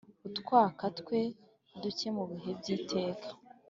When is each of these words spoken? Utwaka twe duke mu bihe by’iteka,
Utwaka 0.27 0.85
twe 0.99 1.19
duke 1.81 2.07
mu 2.15 2.23
bihe 2.31 2.51
by’iteka, 2.59 3.27